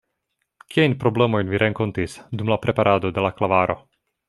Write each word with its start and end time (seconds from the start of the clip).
Kiajn 0.75 0.95
problemojn 1.03 1.51
vi 1.51 1.61
renkontis 1.65 2.17
dum 2.41 2.51
la 2.55 2.59
preparado 2.65 3.13
de 3.19 3.27
la 3.29 3.33
klavaro? 3.39 3.79